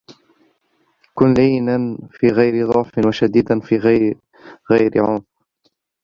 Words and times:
كن 1.15 1.33
لَيِّنًا 1.33 1.97
في 2.09 2.27
غير 2.27 2.67
ضعف 2.69 2.91
وشديداً 3.05 3.59
في 3.59 3.77
غير 4.75 4.97
عنف 5.03 5.23